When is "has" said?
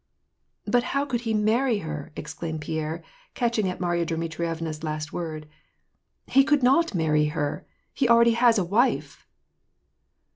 8.33-8.57